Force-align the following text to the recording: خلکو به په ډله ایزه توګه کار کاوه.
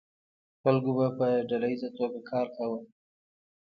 خلکو 0.61 0.91
به 0.97 1.07
په 1.17 1.25
ډله 1.49 1.67
ایزه 1.71 1.89
توګه 1.97 2.19
کار 2.31 2.47
کاوه. 2.55 2.79